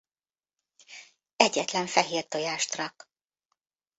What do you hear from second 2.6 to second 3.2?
rak.